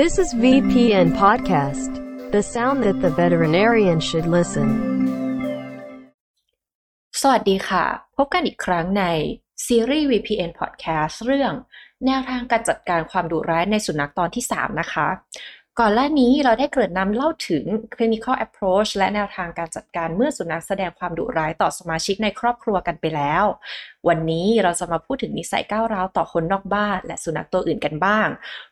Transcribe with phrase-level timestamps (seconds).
[0.00, 1.90] This is VPN Podcast,
[2.32, 4.68] the sound that the veterinarian should listen.
[7.20, 7.84] สวัสดีค่ะ
[8.16, 9.04] พบกันอีกครั้งใน
[9.66, 11.52] ซีรีส์ VPN Podcast เรื่อง
[12.06, 15.08] แนวทางการจัดการความดุร้ายในสุนัขตอนที่ 3 นะคะ
[15.80, 17.64] ก่อนหน้านี้เราได้เกริ่นนำเล่าถึง
[17.94, 23.44] clinical approach และแนวทางการจัดการเมื่อสุนัขแสดงความดุร้ายต่อสมาชิกในครอบครัวกันไปแล้ว
[24.08, 28.28] วันนี้เราจะมาพูดถึงนิสัยก้าวร้าวต่อคนนอกบ้าน และสุนัขตัวอื่นกันบ้าง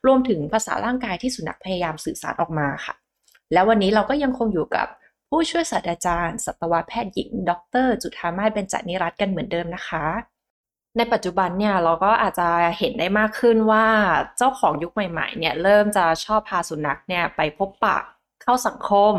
[0.07, 2.95] รวมถึงภาษาร่างกายที่สุนัขพยายามสื่อสารออกมาค่ะ
[3.53, 4.87] แล้ววันนี้เราก็ยังคงอยู่กับ
[5.29, 7.53] ผู้ช่วยศาสตราจารย์ สัตวแพทย์หญิง ด
[7.87, 10.07] ร จุธามาศเบญจนิรัตน์กันเหมือนเดิมนะคะ
[10.97, 13.87] ในปัจจุบันเนี่ยเราก็อาจจะเห็นได้มากขึ้นว่า
[14.39, 17.99] เจ้าของยุคใหม่ๆเนี่ยเริ่มจะชอบพาสุนัขเนี่ยไปพบปะ
[18.43, 19.15] เข้าสังคม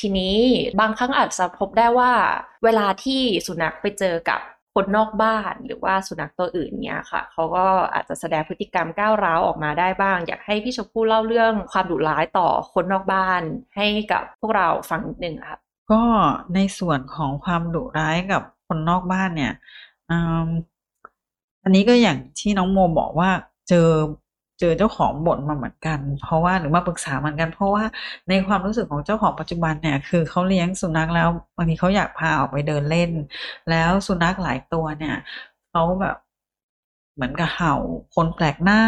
[0.00, 0.38] ทีนี้
[0.80, 2.12] บางครั้งอาจจะพบได้ว่า
[2.64, 4.40] เวลาที่สุนัขไปเจอกับ
[4.74, 13.42] คนนอกบ้านหรือว่าสุนัขตัวอื่นเนี่ยค่ะเขาก็อาจจะแสดงพฤติกรรมก้าวร้าวออกมาได้บ้าง อยากให้พี่ชมพู่เล่าเรื่องความดุร้ายต่อคนนอกบ้าน
[13.76, 15.58] ให้กับพวกเราฟังนิดนึงค่ะ
[15.92, 16.02] ก็
[16.54, 19.52] ในส่วนของความดุร้ายกับคนนอกบ้านเนี่ย
[21.68, 23.30] อันนี้ก็อย่างที่น้องโมบอกว่า
[23.68, 23.90] เจอ
[24.60, 27.84] เจอเจ้าของบ่นมาเหมือนกัน เพราะว่าหรือมาปรึกษาเหมือนกัน เพราะว่า
[28.28, 33.10] ในความรู้สึกของเจ้าของปัจจุบันเนี่ย คือเขาเลี้ยงสุนัขแล้วบางทีเขาอยากพาออกไปเดินเล่น
[33.70, 35.16] แล้วสุนัขหลายตัวเนี่ย
[35.70, 36.16] เขาแบบ
[37.14, 37.74] เหมือนกับเห่า
[38.14, 38.80] คนแปลกหน้า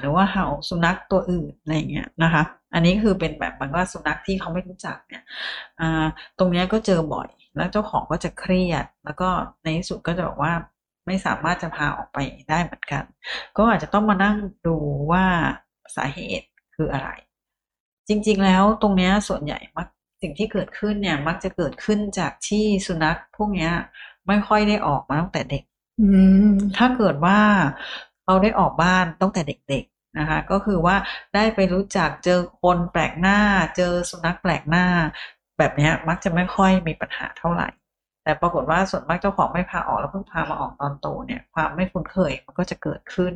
[0.00, 2.42] หรือว่าเห่าสุนัขตัวอื่นอะไรเงี้ยนะคะ
[2.74, 5.22] อันนี้คือเป็นแบบมันว่าสุนัขที่เขาไม่รู้จักเนี่ย
[5.80, 6.06] อ่า
[6.38, 9.28] ตรงนี้ก็เจอบ่อย แล้วเจ้าของก็จะเครียด แล้วก็
[9.62, 10.52] ในที่สุดก็จะบอกว่า
[11.08, 13.04] ไม่สามารถจะพาออกไปได้เหมือนกัน
[13.56, 14.76] ก็อาจจะต้องมานั่งดู
[15.12, 15.24] ว่า
[15.96, 17.10] สาเหตุคืออะไร
[18.08, 19.86] จริง ๆ แล้วตรงเนี้ยส่วนใหญ่มัก
[20.22, 23.72] สิ่งที่เกิดขึ้นเนี่ยมักจะเกิดขึ้นจากที่สุนัขพวกเนี้ย
[24.26, 25.62] ไม่ค่อยได้ออกมาตั้งแต่เด็ก
[26.00, 26.08] อื
[26.50, 27.38] มถ้าเกิดว่า
[28.24, 30.96] เขาได้ออกบ้านตั้งแต่เด็กๆนะคะ ก็คือว่า
[31.34, 33.38] ได้ไปรู้จักเจอคนแปลกหน้า
[33.76, 34.86] เจอสุนัขแปลกหน้า
[35.58, 37.68] แบบเนี้ยมักจะไม่ค่อยมีปัญหาเท่าไหร่
[38.28, 43.34] แต่ปรากฏว่าส่วนมากเจ้าของไม่พาออกแล้วเพิ่งพามาออกตอนโตเนี่ยความไม่คุ้นเคยมันก็จะเกิดขึ้น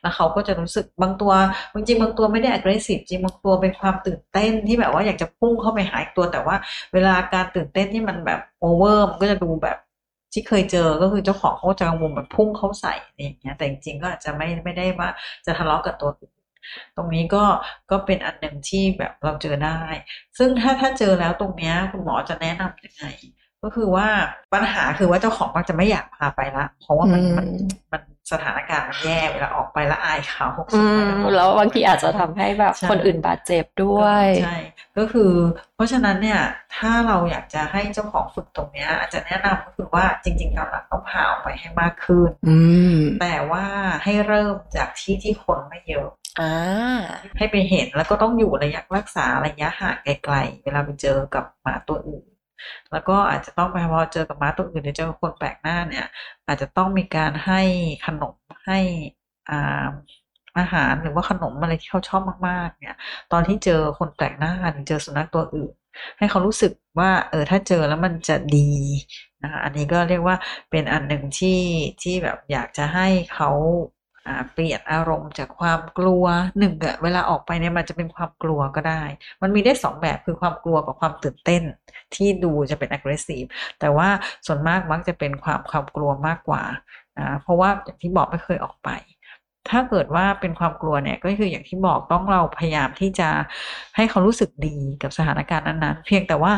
[0.00, 1.32] แล้วเขาก็จะรู้สึกบางตัว
[1.74, 6.56] จริงบางตัวไม่ได้ aggressive จริงบางตัวเป็นความตื่นเต้นที่แบบว่าอยากจะพุ่งเข้าไปหาอีกตัว แต่ว่า
[6.92, 9.78] เวลาการตื่นเต้นที่มันแบบ over มันก็จะดูแบบ
[10.32, 15.08] ที่เคยเจอก็คือเจ้าของเขาจะกังวลแบบพุ่งเข้าใส่อะไรอย่างเงี้ยแต่จริงๆก็อาจจะไม่ไม่ได้ว่า
[15.46, 16.32] จะทะเลาะกับตัวอื่น
[16.96, 17.44] ตรงนี้ก็
[17.90, 19.78] ก็เป็นอันหนึ่งที่แบบเราเจอได้
[20.38, 23.04] ซึ่งถ้าถ้าเจอแล้วตรงเนี้ยคุณหมอจะแนะนำยังไง
[23.64, 24.08] ก็คือว่า
[24.54, 27.48] ปัญหาคือว่าเจ้าของมักจะไม่อยากพาไปละ เพราะว่ามันอืมมัน
[27.92, 34.58] มันสถานการณ์มันแย่เวลาออกไปแล้วอายเขาอืมแล้วบางทีอาจจะทำให้แบบใช่คนอื่นบาดเจ็บด้วยใช่
[34.98, 35.32] ก็คือ
[35.74, 36.40] เพราะฉะนั้นเนี่ย
[36.76, 42.58] ถ้าเราอยากจะให้เจ้าของฝึกตรงเนี้ย อาจจะแนะนำก็คือว่าจริงๆตอนหลังต้องพาออกไปให้มากขึ้นอื
[42.94, 43.64] มแต่ว่า
[44.04, 46.08] ให้เริ่มจากที่ที่คนไม่เยอะ
[46.40, 47.00] อ่า
[47.38, 52.24] ให้ไปเห็นแล้วก็ต้องอยู่ระยะรักษาระยะห่างไกลๆเวลาไปเจอกับหมาตัวอื่น
[52.92, 56.06] แล้วก็อาจจะต้องไปพอเจอกับหมาตัวอื่นหรือเจอคนแปลกหน้าเนี่ย
[56.46, 57.60] อาจจะต้องมีการให้
[58.06, 58.34] ขนม
[58.66, 58.78] ให้
[59.50, 59.86] อ่า
[60.58, 62.96] อาหารหรือว่าขนมอะไรที่เขาชอบมากๆ เนี่ย
[63.32, 65.72] ตอนที่เจอคนแปลกหน้าหรือเจอสุนัขตัวอื่น
[66.18, 68.70] ให้เขารู้สึกว่าเออถ้าเจอแล้วมันจะดี
[69.42, 70.36] นะคะอันนี้ก็เรียกว่า
[70.70, 71.60] เป็นอันหนึ่งที่
[72.02, 73.50] ที่แบบอยากจะให้เขา
[74.52, 76.24] เปลี่ยนอารมณ์จากความกลัว
[76.58, 79.02] หนึ่งอะเวลาออกไปเนี่ยมันจะเป็นความกลัวก็ได้
[79.42, 81.62] มันมีได้สองแบบคือความกลัวกับความตื่นเต้น
[82.14, 83.48] ที่ดูจะเป็น aggressive
[83.80, 84.08] แต่ว่า
[84.46, 86.62] ส่วนมากมักจะเป็นความความกลัวมากกว่า
[87.18, 88.90] อ่าเพราะว่าอย่างที่บอกไม่เคยออกไป
[89.68, 93.28] ถ้าเกิดว่าเป็นความกลัวเนี่ยก็คืออย่างที่บอกต้องเราพยายามที่จะ
[93.96, 96.52] ให้เขารู้สึกดีกับสถานการณ์นั้นๆ เพียงแต่ว่า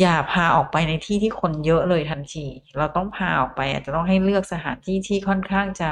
[0.00, 2.46] อย่าพาออกไปในที่ที่คนเยอะเลยทันที
[2.78, 5.90] เราต้องพาออกไปอาจจะต้องให้เลือกสถานที่ที่ค่อนข้างจะ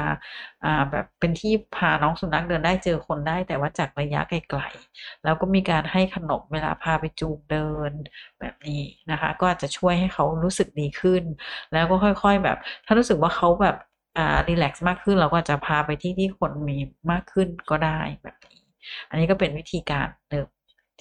[0.65, 7.91] อ่าแบบเป็นที่พาน้องสุนัขเดินได้เจอคนได้ แต่ว่าจากระยะไกลๆแล้วก็มีการให้ขนมเวลาพาไปจูงเดิน
[8.39, 8.81] แบบนี้
[9.11, 11.23] นะคะ ก็อาจจะช่วยให้เขารู้สึกดีขึ้น
[11.73, 13.75] แล้วก็ค่อย ๆ แบบ ถ้ารู้สึกว่าเขาแบบ
[14.17, 16.77] อ่ารีแลกซ์มากขึ้นเราก็จะพาไปที่ที่คนมี
[17.11, 18.59] มากขึ้นก็ได้แบบนี้
[19.09, 20.47] อันนี้ก็เป็นวิธีการหนึ่ง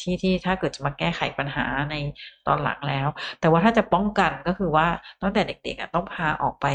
[0.00, 1.94] ที่ที่ถ้าเกิดจะมาแก้ไขปัญหาใน
[2.46, 3.08] ตอนหลังแล้ว
[3.40, 4.86] แต่ว่าถ้าจะป้องกันก็คือว่า
[5.22, 6.66] ตั้งแต่เด็กๆอะต้องพาออกไป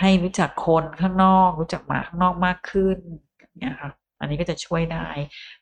[0.00, 2.98] ให้รู้จักคนข้างนอก รู้จักหมาข้างนอกมากขึ้น
[3.38, 3.90] อย่างเนี่ยค่ะ
[4.20, 5.08] อันนี้ก็จะช่วยได้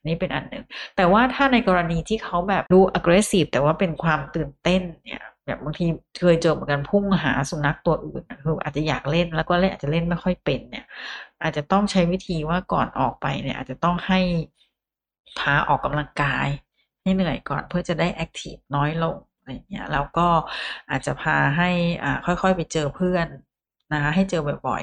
[0.07, 0.65] นี่เป็นอันหนึ่ง
[0.97, 5.87] แต่ว่าถ้าในกรณีที่เขาแบบดู aggressive แต่ว่าเป็นความตื่นเต้นเนี่ยแบบบางที
[6.21, 10.87] เคยเจอเหมือนกันพุ่งหาสุนัขตัวอื่นคืออาจจะอยากเล่นแล้วก็เล่นอาจจะเล่นไม่ค่อยเป็นเนี่ย
[11.43, 14.21] อาจจะต้องใช้วิธีว่าก่อนออกไปเนี่ย อาจจะต้องให้
[15.39, 16.49] พาออกกำลังกาย
[17.03, 20.29] ให้เหนื่อยก่อนเพื่อจะได้แอคทีฟน้อยลงอะไรอย่างเงี้ยแล้วก็
[20.91, 21.71] อาจจะพาให้
[22.05, 23.27] อ่าค่อยๆ ไปเจอเพื่อน
[23.93, 24.83] นะคะให้เจอบ่อย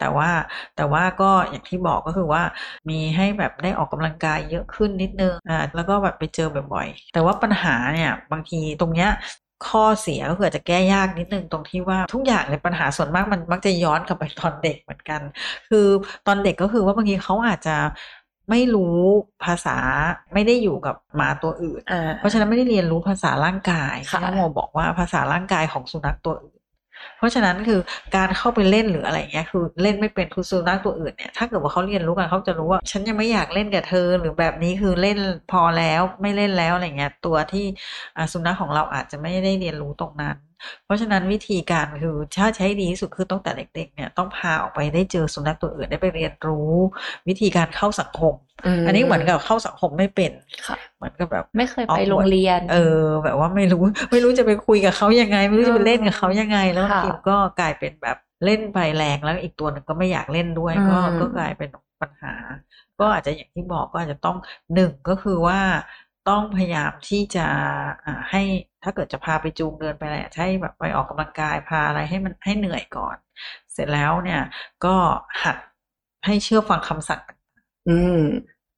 [0.00, 0.30] แต่ว่า
[0.76, 2.42] แต่ว่าก็อย่างที่บอกก็คือว่า
[2.90, 9.10] มีให้แบบได้ออกกำลังกายเยอะขึ้นนิดนึงอ่าแล้วก็แบบไปเจอบ่อยๆ แต่ว่าปัญหาเนี่ยบางทีตรงเนี้ย
[9.68, 15.20] ข้อเสียก็คืออาจจะแก้ยากนิดนึงตรงที่ว่าทุกอย่างในปัญหาส่วนมากมันมักจะย้อนกลับไปตอนเด็กเหมือนกัน
[15.68, 15.86] คือ
[16.26, 17.76] ตอนเด็กก็คือว่าบางทีเขาอาจจะ
[18.50, 18.96] ไม่รู้
[19.44, 19.78] ภาษา
[20.34, 26.61] ไม่ได้อยู่กับหมาตัวอื่นอ่าเพราะฉะนั้นไม่ได้เรียนรู้ภาษาร่างกายค่ะที่น้องโมบอกว่าภาษาร่างกายของสุนัขตัวอื่น
[27.18, 27.80] เพราะฉะนั้นคือ
[28.16, 35.18] การเข้าไปเล่นหรืออะไรเงี้ยคือเล่นไม่เป็นคือสุนัขตัวอื่นเนี่ยถ้าเกิดว่าเขาเรียนรู้กันเขาจะรู้ว่า ฉันยังไม่อยากเล่นกับเธอหรือแบบนี้คือเล่น
[35.52, 37.64] พอแล้วไม่เล่นแล้วอะไรเงี้ยตัวที่
[38.32, 40.36] สุนัขของเราอาจจะไม่ได้เรียนรู้ตรงนั้น
[40.84, 46.72] เพราะฉะนั้นวิธีการคือถ้าใช้ดีที่สุดคือตั้งแต่เด็กๆเนี่ยต้องพาออกไปได้เจอสุนัขตัวอื่นได้ไปเรียนรู้
[47.28, 50.32] วิธีการเข้าสังคมมอันนี้เหมือนกับเข้าสังคมไม่เป็น
[50.66, 61.68] ค่ะเหมือนกับแบบ ไม่เคยไปโรงเรียน เออ แบบว่าไม่รู้ไม่รู้จะไปคุยกับเขายังไง ไม่รู้จะไปเล่นกับเขายังไง แล้วค่ะทีมก็กลายเป็นแบบเล่นไปแรงแล้วอีกตัวหนึ่งก็ไม่อยากเล่นด้วยก็อืมก็กลายเป็น
[62.00, 62.34] ปัญหา
[62.98, 64.36] ก็อาจจะอย่างที่บอกก็อาจจะต้อง
[64.74, 65.60] หนึ่งก็คือว่า
[66.28, 67.46] ต้องพยายามที่จะ
[68.04, 68.42] อ่าให้
[68.82, 73.16] ถ้าเกิดจะพาไปจูงเดินไปอะไรอะใช้แบบไปออกกำลังกายพาอะไรให้มันให้เหนื่อยก่อน
[73.72, 74.40] เสร็จแล้วเนี่ย
[74.84, 74.94] ก็
[75.42, 75.56] หัด
[76.26, 77.22] ให้เชื่อฟังคำสั่ง
[77.88, 78.20] อืม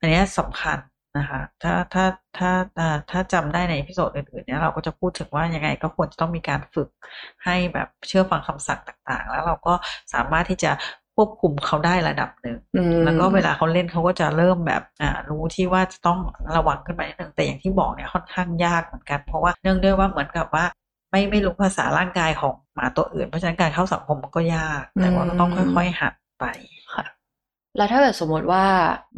[0.00, 0.78] อันเนี้ยสำคัญ
[1.18, 2.04] นะคะ ถ้าถ้า
[2.38, 6.88] ถ้าอ่าถ้าจำได้ในพิโซดอื่นๆเนี่ยเราก็จะพูดถึงว่ายังไงก็ควรจะต้องมีการฝึก
[7.44, 9.74] ให้แบบเชื่อฟังคำสั่งต่างๆ แล้วเราก็
[10.14, 10.70] สามารถที่จะ
[11.14, 16.18] ควบคุมเขาได้ระดับหนึ่งอืมแล้วก็เวลาเขาเล่นเขาก็จะเริ่มแบบอ่ารู้ที่ว่าจะต้อง
[16.56, 20.64] ระวังขึ้นไปนิดนึงแต่อย่างที่บอกเนี่ยค่อนข้างยากเหมือนกัน เพราะว่าเนื่องด้วยว่าเหมือนกับว่า
[21.10, 26.44] ไม่ไม่รู้ภาษาร่างกายของหมาตัวอื่น เพราะฉะนั้นการเข้าสังคมมันก็ยาก แต่ว่าก็ต้องค่อยๆหัดไป
[26.94, 27.04] ค่ะ
[27.76, 28.64] แล้วถ้าเกิดสมมติว่า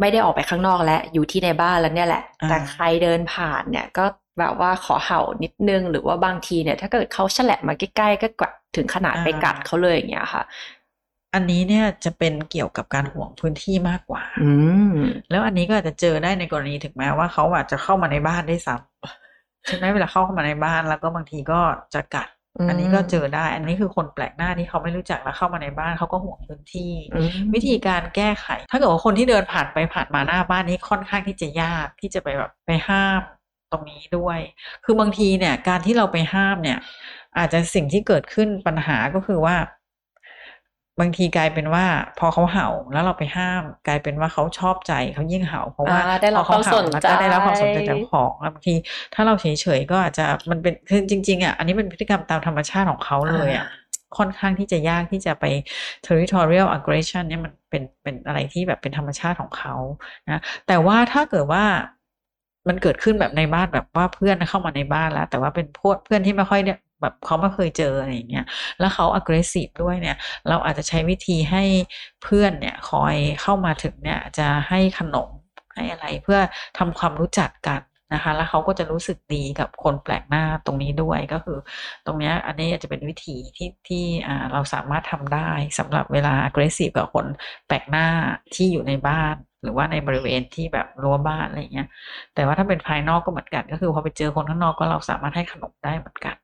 [0.01, 4.05] ไม่ได้ออกไปข้างนอกแล้วอยู่ที่ในบ้านแล้วเนี่ยแหละอ่าแต่ใครเดินผ่านเนี่ยก็
[4.39, 10.43] แบบว่าขอเห่านิดนึงหรือว่าบางทีเนี่ย ถ้าเกิดเขาฉลับมาใกล้ๆก็กัดถึงขนาดไปกัดเขาเลยอย่างเงี้ยค่ะ
[11.37, 14.53] อันนี้เนี่ยจะเป็นเกี่ยวกับการห่วงพื้นที่มากกว่า อื
[14.91, 14.95] ม
[15.31, 21.61] แล้วอันนี้ก็อาจจะเจอได้ในกรณีถึงแม้ว่าเขาอาจจะเข้ามาในบ้านได้ซ้ำใช่ไหมเวลาเข้ามาในบ้านแล้วก็บางทีก็
[21.95, 22.29] จะกัด
[22.59, 33.21] อืมอันนี้ก็เจอได้ อันนี้คือคนแปลกหน้าที่เขาไม่รู้จักแล้วเข้ามาในบ้านเขาก็ห่วงพื้นที่อืมวิธีการแก้ไข ถ้าเกิดว่าคนที่เดินผ่านไปผ่านมาหน้าบ้านนี้ค่อนข้างที่จะยากที่จะไปแบบไปห้าม
[33.73, 34.39] ตรงนี้ด้วย
[34.85, 36.79] คือบางทีเนี่ย การที่เราไปห้ามเนี่ย
[37.39, 39.57] อาจจะสิ่งที่เกิดขึ้นปัญหาก็คือว่า
[41.01, 41.85] บางทีกลายเป็นว่า
[42.19, 48.75] พอเขาเห่าแล้วเราไปห้าม กลายเป็นว่าเขาชอบใจเขายิ่งเห่าเพราะว่าอ่าได้รับพอเขาเห่ความสนแล้วก็ได้รับความสนใจใจจากของแล้วบางที
[49.15, 49.47] ถ้าเราเฉ
[49.79, 53.67] ยๆก็อาจจะมันเป็นคือจริง ๆอะอันนี้เป็นพฤติกรรมตามธรรมชาติของเขาเลยอะ
[54.19, 55.45] ค่อนข้างที่จะยากที่จะไป
[56.07, 59.75] territorial aggression เนี่ยมันเป็นเป็นอะไรที่แบบเป็นธรรมชาติของเขา
[60.27, 61.65] นะแต่ว่าถ้าเกิดว่า
[62.69, 68.47] มันเกิดขึ้นแบบในบ้านแบบว่าเพื่อนเข้ามาในบ้านแล้ว แต่ว่าเป็นพวกเพื่อนที่ไม่ค่อยเนี่ย แบบเขาไม่เคยเจออะไรอย่างเงี้ย
[68.81, 70.17] แล้วเขา aggressive ด้วยเนี่ย
[70.49, 71.63] เราอาจจะใช้วิธีให้
[72.23, 75.29] เพื่อนเนี่ยคอยเข้ามาถึงเนี่ยจะให้ขนม
[75.75, 76.39] ให้อะไรเพื่อ
[76.79, 77.81] ทำความรู้จักกัน
[78.15, 81.59] นะคะแล้วเขาก็จะรู้สึกดีกับคนแปลกหน้าตรงนี้ด้วยก็คือ
[82.07, 84.05] ตรงเนี้ยอันนี้อาจจะเป็นวิธีที่ที่
[84.53, 87.27] เราสามารถทำได้สำหรับเวลา aggressive กับคน
[87.67, 88.07] แปลกหน้า
[88.55, 91.89] ที่อยู่ในบ้านหรือว่าในบริเวณที่แบบรั้วบ้านอะไรเงี้ย
[92.35, 96.37] แต่ว่าถ้าเป็นภายนอกก็เหมือนกัน ก็คือพอไปเจอคนข้างนอกก็เราสามารถให้ขนมได้เหมือนกัน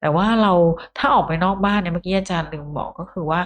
[0.00, 0.52] แต่ว่าเรา
[0.98, 3.40] ถ้าออกไปนอกบ้านเนี่ยเมื่อกี้อาจารย์ลืมบอกก็คือว่า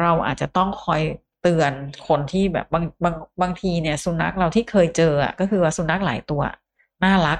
[0.00, 1.02] เราอาจจะต้องคอย
[1.42, 1.72] เตือน
[2.08, 6.42] คนที่แบบบางบางบางทีเนี่ยสุนัขเราที่เคยเจออะก็คือว่าสุนัขหลายตัว
[7.04, 7.38] น่ารัก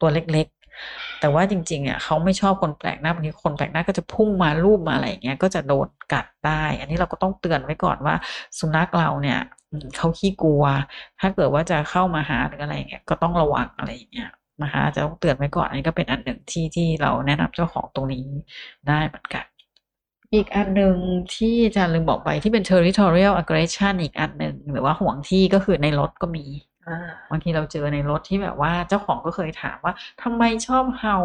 [0.00, 8.14] ตัวเล็กๆ แต่ว่าจริงๆอะเขาไม่ชอบคนแปลกหน้าบางทีคนแปลกหน้าก็จะพุ่งมาลูบมาอะไรอย่างเงี้ยก็จะโดนกัดได้ อันนี้เราก็ต้องเตือนไว้ก่อนว่า
[8.58, 9.38] สุนัขเราเนี่ย
[9.96, 10.64] เขาขี้กลัว
[11.20, 14.28] ถ้าเกิดว่าจะเข้ามาหาหรืออะไรเงี้ยก็ต้องระวังอะไรอย่างเงี้ย
[14.62, 18.24] นะคะจะต้องเตือนไว้ก่อนอันนี้ก็เป็นอันหนึ่งที่ที่เราแนะนำเจ้าของตรงนี้
[18.88, 19.44] ได้เหมือนกัน
[20.34, 20.96] อีกอันหนึ่ง
[21.34, 26.44] ที่อาจารย์ลืมบอกไปที่เป็น territorial aggression อีกอันหนึ่งหรือว่าห่วงที่ก็คือในรถก็มี
[26.86, 31.18] อ่าบางทีเราเจอในรถที่แบบว่าเจ้าของก็เคยถามว่าทำไมชอบเห่า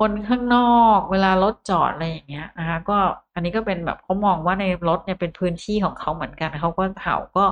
[0.00, 2.98] คนข้างนอกเวลารถจอดอะไรอย่างเงี้ยนะคะก็
[3.34, 7.44] อันนี้ก็เป็นแบบเขามองว่าในรถเนี่ยเป็นพื้นที่ของเขาเหมือนกันเขาก็เห่าก็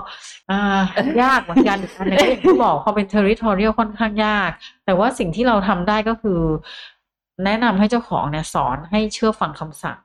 [0.51, 0.81] อ่า
[1.23, 4.51] ยากเหมือนกันอีกอันหนึงก็อย่างที่บอกพอเป็น territorial ค่อนข้างยาก
[4.85, 6.41] แต่ว่าสิ่งที่เราทำได้ก็คือ
[7.45, 9.99] แนะนำให้เจ้าของเนี่ยสอนให้เชื่อฟังคำสั่ง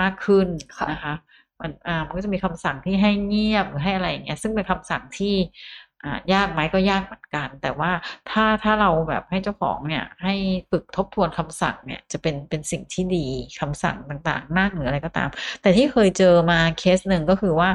[0.00, 0.46] มากขึ้น
[0.78, 1.14] ค่ะนะคะ
[1.60, 5.85] มันอ่ามันก็จะมีคำสั่งที่ให้เงียบหรือให้อะไรอย่างเงี้ยซึ่งเป็นคำสั่งที่อ่า
[6.32, 7.90] ยากไหมก็ยากเหมือนกัน แต่ว่า
[8.30, 10.34] ถ้าถ้าเราแบบให้เจ้าของเนี่ย ให้
[10.70, 13.26] ฝึกทบทวนคำสั่งเนี่ยจะเป็นเป็นสิ่งที่ดี
[13.60, 15.28] คำสั่งต่างๆนั่งหรืออะไรก็ตาม
[15.62, 17.70] แต่ที่เคยเจอมาเคสหนึ่งก็คือว่า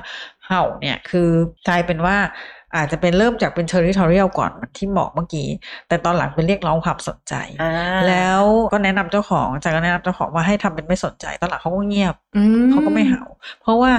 [0.46, 1.30] เห่าเนี่ยคือ
[1.68, 2.18] กลายเป็นว่า
[2.76, 5.48] อาจจะเป็นเริ่มจากเป็น territorial ก่อนเหมือนที่บอกเมื่อกี้
[5.88, 7.72] แต่ตอนหลังเป็นเรียกร้องความสนใจอ่า
[8.08, 13.24] แล้วก็แนะนำเจ้าของจากก็แนะนำเจ้าของว่าให้ทำเป็นไม่สนใจ ตอนหลังเขาก็เงียบอืมเขาก็ไม่เห่า
[13.62, 13.92] เพราะว่า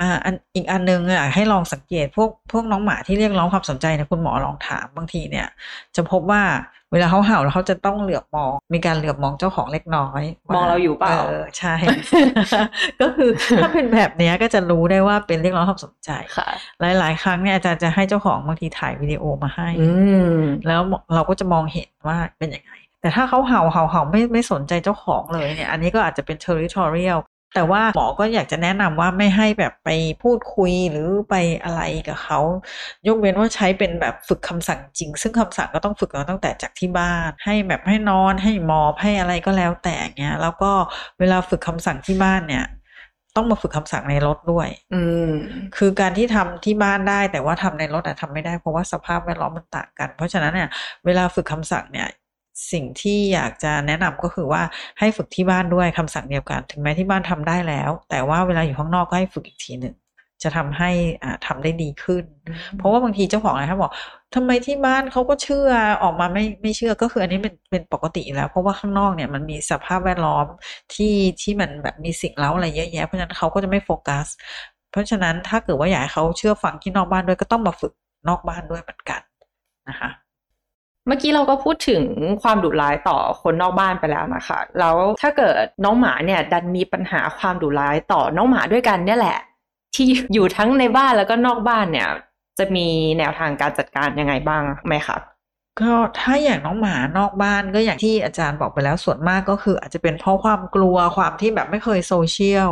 [0.00, 5.46] อ่าอันอีกอันนึงอะให้ลองสังเกตพวกพวกน้องหมาที่เรียกร้องความสนใจเนี่ยคุณหมอลองถามบางทีเนี่ย
[5.96, 6.42] จะพบว่า
[6.92, 10.22] เวลาเขาเห่าแล้วเขาจะต้องเหลือบมอง มีการเหลือบมองเจ้าของเล็กน้อย
[10.54, 11.74] มองเราอยู่เปล่าเออใช่
[13.00, 13.30] ก็คือ
[13.62, 16.48] ถ้าเป็นแบบเนี้ยก็จะรู้ได้ว่าเป็นเรียกร้องความสนใจค่ะ
[16.98, 19.90] หลาย ๆ ครั้งเนี่ยอาจารย์จะให้เจ้าของบางทีถ่ายวิดีโอมาให้อื
[20.34, 20.80] มแล้ว
[21.14, 27.18] เราก็จะมองเห็นว่าเป็นยังไงแต่ถ้าเขาเห่าเห่าเห่าไม่ไม่สนใจเจ้าของเลยเนี่ย อันนี้ก็อาจจะเป็น territorial
[27.54, 29.90] แต่ว่าหมอก็อยากจะแนะนำว่าไม่ให้แบบไป
[30.22, 32.38] พูดคุยหรือไปอะไรกับเขา
[33.06, 40.72] ยกเว้นว่าใช้เป็นแบบฝึกคำสั่งจริง ซึ่งคำสั่งก็ต้องฝึกเราตั้งแต่จากที่บ้าน ให้แบบให้นอนให้หมอบให้อะไรก็แล้วแต่เงี้ยแล้วก็
[41.18, 42.64] เวลาฝึกคำสั่งที่บ้านเนี่ย
[43.36, 45.30] ต้องมาฝึกคำสั่งในรถด้วย อืม
[45.76, 50.68] คือการที่ทำที่บ้านได้แต่ว่าทำในรถอะทำไม่ได้เพราะว่าสภาพแวดล้อมมันต่างกัน เพราะฉะนั้นเนี่ย
[51.06, 52.08] เวลาฝึกคำสั่งเนี่ย
[52.72, 54.62] สิ่งที่อยากจะแนะนำก็คือว่า
[54.98, 59.94] ให้ฝึกที่บ้านด้วยคำสั่งเดียวกัน ถึงแม้ที่บ้านทำได้แล้ว แต่ว่าเวลาอยู่ข้างนอกก็ให้ฝึกอีกทีหนึ่ง
[60.42, 60.90] จะทำให้
[61.22, 62.24] อ่าทำได้ดีขึ้น
[62.76, 63.92] เพราะว่าบางทีเจ้าของอะไรเขาบอก
[64.34, 65.68] ทำไมที่บ้านเขาก็เชื่อ
[66.02, 70.46] ออกมาไม่ไม่เชื่อก็คืออันนี้เป็นเป็นปกติอยู่แล้ว เพราะว่าข้างนอกเนี่ยมันมีสภาพแวดล้อม
[70.94, 74.26] ที่ที่มันแบบมีสิ่งเล้าอะไรเยอะแยะเพราะฉะนั้นเขาก็จะไม่โฟกัส
[74.90, 77.92] เพราะฉะนั้นถ้าเกิดว่าอยากให้เขาเชื่อฟังที่นอกบ้านด้วยก็ต้องมาฝึก
[78.28, 79.20] นอกบ้านด้วยเหมือนกัน
[79.88, 80.10] นะคะ
[81.06, 82.02] เมื่อกี้เราก็พูดถึง
[82.42, 89.38] ความดุร้ายต่อคนนอกบ้านไปแล้วนะคะ แล้วถ้าเกิดน้องหมาเนี่ยดันมีปัญหาความดุร้ายต่อน้องหมาด้วยกันเนี่ยแหละ
[89.94, 92.08] ที่อยู่ทั้งในบ้านแล้วก็นอกบ้านเนี่ย
[92.58, 92.86] จะมี
[93.18, 95.16] แนวทางการจัดการยังไงบ้างไหมคะ
[95.82, 102.70] ก็ถ้าอย่างน้องหมานอกบ้านก็อย่างที่อาจารย์บอกไปแล้วส่วนมากก็คืออาจจะเป็นเพราะความกลัวความที่แบบไม่เคยโซเชียล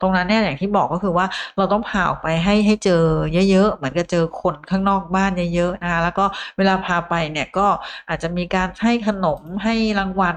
[0.00, 1.26] ตรงนั้นเนี่ยอย่างที่บอกก็คือว่า
[1.56, 3.04] เราต้องพาออกไปให้ให้เจอ
[3.50, 6.24] เยอะๆ เหมือนกับเจอคนข้างนอกบ้านเยอะๆนะคะแล้วก็
[6.56, 7.66] เวลาพาไปเนี่ยก็
[8.08, 10.36] อาจจะมีการให้ขนมให้รางวัล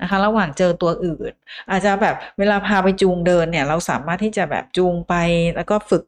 [0.00, 1.32] นะคะระหว่างเจอตัวอื่น
[1.70, 5.14] อาจจะแบบเวลาพาไปจูงเดินเนี่ย เราสามารถที่จะแบบจูงไป
[5.56, 6.02] แล้วก็ฝึก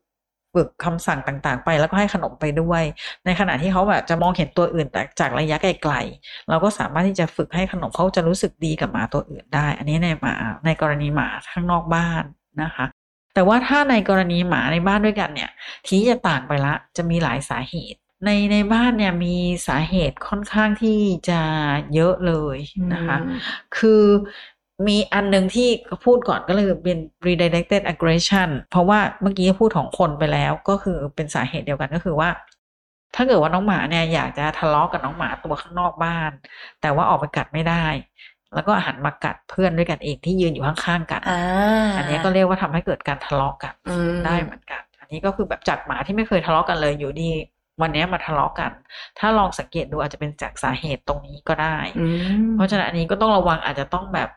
[0.55, 2.83] ฝึกคำสั่งต่างๆ ไปแล้วก็ให้ขนมไปด้วย
[3.25, 10.35] ในขณะที่เขาแบบจะมองเห็นตัวอื่นแต่จากระยะไกลๆเราก็สามารถที่จะฝึกให้ขนมเขาจะรู้สึกดีกับหมาตัวอื่นได้ อันนี้ในหมา
[10.67, 12.25] ในกรณีหมาข้างนอกบ้าน
[12.63, 12.87] นะคะ
[13.35, 15.51] แต่ว่าถ้าในกรณีหมาในบ้านด้วยกันเนี่ย
[15.87, 21.41] ทีนี้จะต่างไปละจะมีหลายสาเหตุในในบ้านเนี่ยมีสาเหตุค่อนข้างที่จะ
[21.95, 22.57] เยอะเลย
[22.93, 23.19] นะคะ
[23.77, 24.03] คือ
[24.87, 25.69] มีอันหนึ่งที่
[26.05, 32.31] พูดก่อนก็เลยเป็น redirected aggression เพราะว่าเมื่อกี้พูดของคนไปแล้วก็คือเป็นสาเหตุเดียวกันก็คือว่า
[33.15, 36.31] ถ้าเกิดว่าน้องหมาเนี่ยอยากจะทะเลาะกับน้องหมาตัวข้างนอกบ้าน
[36.81, 37.87] แต่ว่าออกไปกัดไม่ได้
[38.55, 47.31] แล้วก็หันมากัดเพื่อนด้วยกันเองที่ยืนอยู่ข้างๆกันอ่าอันนี้ก็เรียกว่าทำให้เกิดการทะเลาะกันอืมได้เหมือนกัน อันนี้ก็คือแบบจากหมาที่ไม่เคยทะเลาะกันเลยอยู่ดี
[47.83, 48.71] วันนี้มาทะเลาะกัน
[49.19, 52.07] ถ้าลองสังเกตดูอาจจะเป็นจากสาเหตุตรงนี้ก็ได้อื
[52.43, 54.29] มเพราะฉะนั้นอันนี้ก็ต้องระวังอาจจะต้องแบบ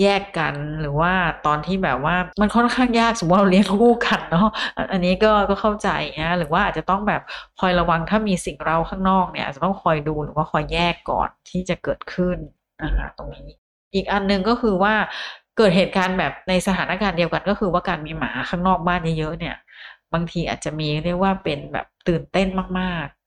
[0.00, 1.12] แยกกันหรือว่า
[1.46, 5.88] ตอนที่แบบว่ามันค่อนข้างยากสมมติเราเลี้ยงคู่กันเนาะอันอันนี้ก็ก็เข้าใจ
[6.22, 7.22] นะหรือว่าอาจจะต้องแบบ
[7.60, 12.36] คอยระวังถ้ามีสิ่งเราข้างนอกเนี่ยอาจจะต้องคอยดูหรือว่าคอยแยกก่อนที่จะเกิดขึ้น
[12.82, 13.48] นะคะตรงนี้
[13.94, 14.94] อีกอันหนึ่งก็คือว่า
[15.58, 19.56] เกิดเหตุการณ์แบบในสถานการณ์เดียวกันก็คือว่าการมีหมาข้างนอกบ้านเยอะๆเนี่ย
[20.12, 22.48] บางทีอาจจะมีเรียกว่าเป็นแบบตื่นเต้น
[22.80, 23.21] มากๆ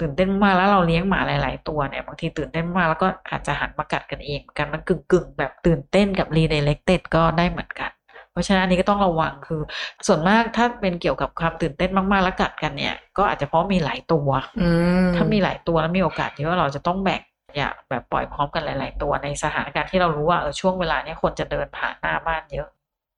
[0.00, 7.90] ตื่นเต้นมากแล้วเราเลี้ยงหมาหลาย ๆ ตัวเนี่ยบางทีตื่นเต้นมากแล้วก็อาจจะหันมากัดกันเองกันมันกึ่งๆ แบบตื่นเต้นกับ redirected ก็ได้เหมือนกัน
[8.32, 9.60] เพราะฉะนั้นอันนี้ก็ต้องระวังคือ
[10.06, 14.28] ส่วนมากถ้าเป็นเกี่ยวกับความตื่นเต้นมากๆแล้วกัดกันเนี่ย ก็อาจจะเพราะมีหลายตัว
[14.60, 14.68] อื
[15.06, 17.22] มถ้ามีหลายตัวแล้วมีโอกาสที่ว่าเราจะต้องแบ่ง
[17.56, 22.68] อย่าแบบปล่อยพร้อมกันหลาย ๆ ตัวในสถานการณ์ที่เรารู้ว่าเออช่วงเวลาเนี้ยคนจะเดินผ่านหน้าบ้านเยอะ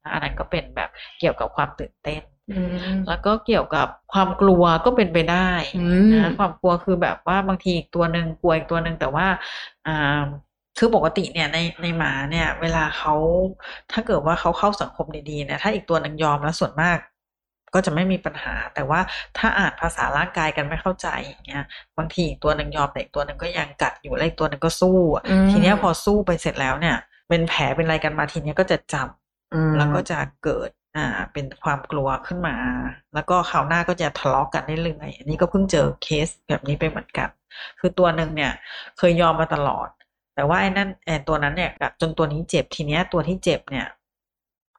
[0.02, 2.31] นะอันนั้นก็เป็นแบบเกี่ยวกับความตื่นเต้นอืม
[3.08, 9.26] แล้วก็เกี่ยวกับความกลัวก็เป็นไปได้อืมนะความกลัวคือแบบว่าบางทีอีกตัวหนึ่งกลัวอีกตัวหนึ่งแต่ว่า
[9.86, 10.22] อ่า
[10.78, 13.14] คือปกติเนี่ยในในหมาเนี่ย เวลาเขา
[13.92, 16.98] ถ้าเกิดว่าเขาเข้าสังคมดีๆเนี่ยถ้าอีกตัวหนึ่งยอมแล้วส่วนมาก
[17.74, 19.00] ก็จะไม่มีปัญหา แต่ว่า
[19.38, 21.64] ถ้าอ่านภาษาร่างกายกันไม่เข้าใจอย่างเงี้ย
[21.98, 26.96] บางทีอีกตัวหนึ่งยอมแต่อีกตัวหนึ่งก็ยังกัดอยู่แล้วอีกตัวหนึ่งก็สู้อะอืมทีเนี้ยพอสู้ไปเสร็จแล้วเนี่ย
[27.28, 32.56] เป็นแผลเป็นอะไรกันมาทีเนี้ยก็จะจำอืมแล้วก็จะเกิด อ่า เป็นความกลัวขึ้นมา
[33.14, 37.28] แล้วก็คราวหน้าก็จะทะเลาะกันได้เรื่อยๆอันนี้ก็เพิ่งเจอเคสแบบนี้ไปเหมือนกัน
[37.80, 38.52] คือตัวหนึ่งเนี่ย
[38.98, 39.88] เคยยอมมาตลอด
[40.34, 43.86] แต่ว่าไอ้นั่นไอ้ตัวนั้นเนี่ยกัดจนตัวนี้เจ็บทีเนี้ย ตัวที่เจ็บเนี่ย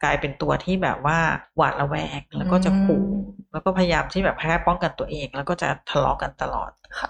[0.04, 1.20] กลายเป็นตัวที่แบบว่า
[1.58, 7.10] หวาดระแวงแล้วก็จะขู่อืมแล้วก็พยายามที่แบบแค่ป้องกันตัวเอง แล้วก็จะทะเลาะกันตลอดค่ะ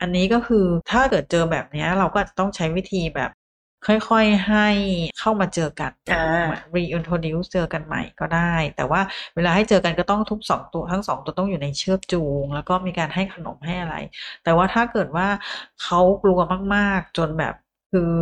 [0.00, 3.30] อันนี้ก็คือถ้าเกิดเจอแบบเนี้ยเราก็อาจจะต้องใช้วิธีแบบ
[3.86, 4.66] ค่อยๆให้
[5.18, 6.18] เข้ามาเจอกันอ่า
[6.74, 9.00] reintroduce เจอกันใหม่ก็ได้ แต่ว่า
[9.34, 13.96] เวลาให้เจอกันก็ต้องทุบสองตัวทั้งสองตัวต้องอยู่ในเชือกจูง แล้วก็มีการให้ขนมให้อะไร
[14.44, 15.28] แต่ว่าถ้าเกิดว่า
[15.82, 16.38] เขากลัว
[16.74, 17.54] มากๆ จนแบบ
[17.92, 18.12] คือ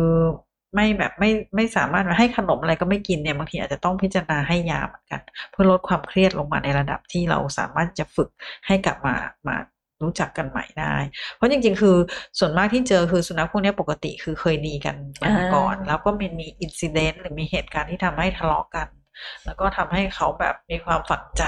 [0.75, 5.21] ไม่แบบไม่ไม่สามารถให้ขนมอะไรก็ไม่กินเนี่ยบางทีอาจจะต้องพิจารณาให้ยาเหมือนกัน
[5.51, 8.29] เพื่อลดความเครียดลงมาในระดับที่เราสามารถจะฝึก
[8.67, 9.15] ให้กลับมา
[9.47, 9.57] มา
[10.03, 10.95] รู้จักกันใหม่ได้
[11.35, 11.95] เพราะจริง ๆ คือ
[12.39, 18.87] ส่วนมากที่เจอคือสุนัขพวกเนี้ยปกติคือเคยดีกันมาก่อนอ่าแล้วก็มีมีอินซิเดนต์หรือมีเหตุการณ์ที่ทำให้ทะเลาะกัน
[19.45, 21.43] แล้วก็ทำให้เขาแบบมีความฝังใจ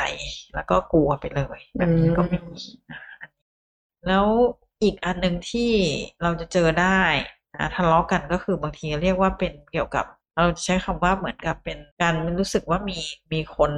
[0.55, 2.39] แล้วก็กลัวไปเลยแบบนี้ก็มี
[2.91, 3.01] นะ
[4.07, 4.27] แล้ว
[4.83, 5.71] อีกอันหนึ่งที่
[6.21, 7.01] เราจะเจอได้
[7.55, 10.05] นะทะเลาะกันก็คือบางทีเรียกว่าเป็นเกี่ยวกับ
[10.37, 12.99] เราใช้คำว่าเหมือนกับเป็นการรู้สึกว่ามี
[13.33, 13.71] มีคน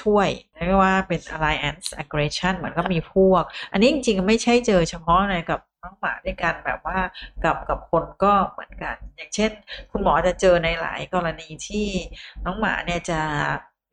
[0.00, 0.28] ช่วย
[0.66, 6.98] เรียกว่าเป็น alliance aggression เหมือนก็มีพวก อันนี้จริงๆ ไม่ใช่เจอเฉพาะในกับน้องหมาด้วยกันแบบว่า
[7.44, 9.50] กับกับคนก็เหมือนกัน อย่างเช่น
[9.90, 11.86] คุณหมอจะเจอในหลายกรณีที่
[12.44, 13.20] น้องหมาเนี่ยจะ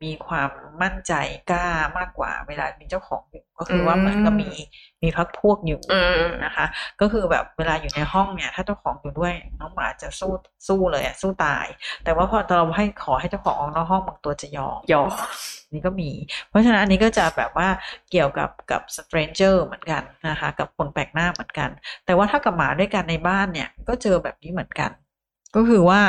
[0.02, 0.50] มีความ
[0.82, 1.12] มั่นใจ
[1.50, 4.50] กล้ามากกว่าเวลามีเจ้าของอยู่ ก็คือว่าเหมือนกับมี
[5.02, 6.66] มีพักพวกอยู่อืมนะคะ
[7.00, 10.32] ก็คือแบบเวลาอยู่ในห้องเนี่ย ถ้าเจ้าของอยู่ด้วยน้องหมาจะสู้
[10.68, 11.66] สู้เลยอะสู้ตาย
[12.04, 15.10] แต่ว่าพอเราให้ขอให้เจ้าของออกนอกห้องบางตัวจะยอมยอม
[15.72, 16.10] นี่ก็มี
[16.48, 17.68] เพราะฉะนั้นอันนี้ก็จะแบบว่า
[18.10, 21.70] เกี่ยวกับกับ stranger เหมือนกันนะคะ กับคนแปลกหน้าเหมือนกัน
[22.06, 24.90] แต่ว่าถ้ากับหมาด้วยกันในบ้านเนี่ย ก็เจอแบบนี้เหมือนกัน
[25.56, 26.00] ก็คือว่า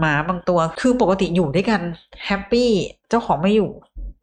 [0.00, 1.80] หมาบางตัวคือปกติอยู่ด้วยกัน
[2.26, 2.70] แฮปปี้
[3.08, 3.70] เจ้าของไม่อยู่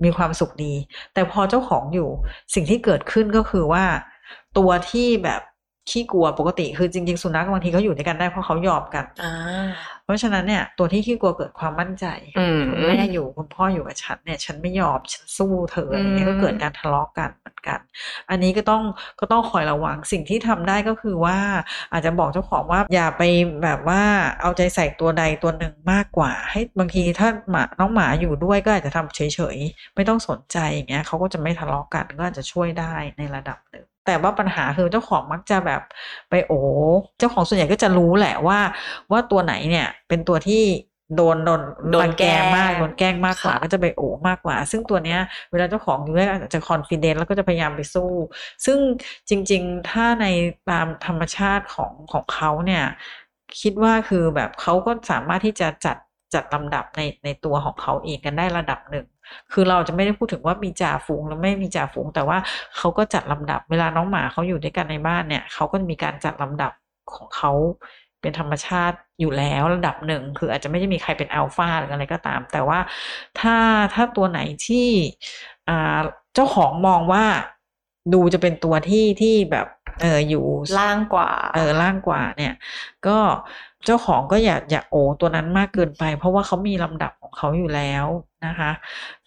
[0.04, 0.74] มีความสุขดี
[1.14, 2.10] แต่พอเจ้าของอยู่
[2.54, 3.86] สิ่งที่เกิดขึ้นก็คือว่า
[4.58, 5.42] ตัวที่แบบ
[5.90, 9.34] ขี้กลัวปกติคือจริง ๆ สุนัขบางทีเขาอยู่ด้วยกันได้เพราะเขายอมกันอ่า
[10.06, 12.06] เพราะฉะนั้นเนี่ย ตัวที่ขี้กลัวเกิดความมั่นใจ
[12.40, 17.80] อืมคุณแม่อยู่คุณพ่ออยู่กับฉันเนี่ย ฉันไม่ยอมฉันสู้เธออะไรเงี้ยอืมก็เกิดการทะเลาะกันเหมือนกัน
[18.30, 18.84] อันนี้ก็ต้อง
[19.20, 21.38] ก็ต้องคอยระวังสิ่งที่ทำได้ก็คือว่า
[21.92, 23.24] อาจจะบอกเจ้าของว่าอย่าไป
[23.64, 24.02] แบบว่า
[24.42, 29.20] เอาใจใส่ตัวใดตัวหนึ่งมากกว่า ให้บางทีถ้าหมาน้องหมาอยู่ด้วยก็อาจจะทำเฉ
[29.56, 35.82] ยๆไม่ต้องสนใจอย่างเงี้ยเขาก็จะไม่ทะเลาะกันก็อาจจะช่วยได้ในระดับหนึ่ง แต่ว่าปัญหาคือเจ้าของมักจะแบบ
[36.30, 36.60] ไปโอ้
[37.20, 38.60] เจ้าของส่วนใหญ่ก็จะรู้แหละว่า
[39.12, 40.64] ว่าตัวไหนเนี่ยเป็นตัวที่
[41.16, 42.24] โดนโดนโดนรังแก
[42.56, 45.20] มากแกล้งโดนแกล้งมากกว่าค่ะก็จะไปโอ้มากกว่า ซึ่งตัวเนี้ย
[45.52, 48.12] เวลาเจ้าของอยู่ด้วยอาจจะคอนฟิเดนซ์แล้วก็จะพยายามไปสู้
[48.66, 48.80] ซึ่ง
[49.30, 50.26] จริง ๆ ถ้าใน
[50.70, 52.84] ตามธรรมชาติของของเขาเนี่ย
[53.62, 55.98] คิดว่าคือแบบเขาก็สามารถที่จะจัด
[56.34, 59.06] จัดลำดับในในตัวของเขาเองกันได้ระดับหนึ่ง
[59.52, 62.38] คือเราจะไม่ได้พูดถึงว่ามีจ่าฝูงหรือไม่มีจ่าฝูง แต่ว่า
[62.78, 66.72] เขาก็จัดลำดับ เวลาน้องหมาเขาอยู่ด้วยกันในบ้านเนี่ยเขาก็มีการจัดลำดับ
[67.14, 67.52] ของเขา
[68.22, 72.80] เป็นธรรมชาติอยู่แล้วระดับหนึ่ง คืออาจจะไม่ได้มีใครเป็นอัลฟาหรืออะไรก็ตาม แต่ว่า
[73.40, 73.56] ถ้า
[73.94, 74.88] ถ้าตัวไหนที่
[75.70, 76.00] อ่า
[76.34, 77.26] เจ้าของมองว่า
[78.14, 79.68] ดูจะเป็นตัวที่ที่แบบ
[80.02, 80.46] เอออยู่
[80.78, 82.54] ล่างกว่า เออล่างกว่าเนี่ย
[83.08, 83.18] ก็
[83.86, 88.06] เจ้าของก็อย่าอย่าโอตัวนั้นมากเกินไป เพราะว่าเขามีลำดับของเขาอยู่แล้ว
[88.48, 88.72] นะคะ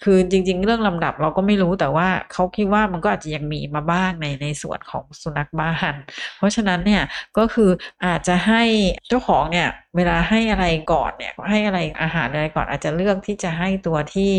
[0.03, 5.95] คือจริง ๆ เรื่องลำดับเราก็ไม่รู้แต่ว่าเขาคิดว่ามันก็อาจจะยังมีมาบ้างในในส่วนของสุนัขบ้าน
[6.37, 7.03] เพราะฉะนั้นเนี่ย
[7.39, 7.71] ก็คือ
[8.07, 8.63] อาจจะให้
[9.09, 14.33] เจ้าของเนี่ยเวลาให้อะไรก่อนเนี่ยให้อะไรอาหารอะไรก่อนอาจจะเลือกที่จะให้ตัวที่